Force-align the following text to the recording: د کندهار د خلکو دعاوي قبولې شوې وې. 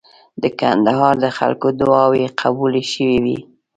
د 0.41 0.43
کندهار 0.59 1.13
د 1.23 1.25
خلکو 1.37 1.67
دعاوي 1.79 2.25
قبولې 2.41 2.83
شوې 2.93 3.17
وې. 3.23 3.37